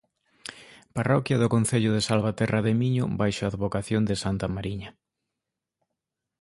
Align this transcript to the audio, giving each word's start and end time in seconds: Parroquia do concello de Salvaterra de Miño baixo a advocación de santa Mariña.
Parroquia 0.95 1.39
do 1.41 1.51
concello 1.55 1.91
de 1.93 2.05
Salvaterra 2.09 2.59
de 2.67 2.73
Miño 2.81 3.05
baixo 3.21 3.41
a 3.43 3.49
advocación 3.51 4.01
de 4.09 4.15
santa 4.23 4.47
Mariña. 4.55 4.89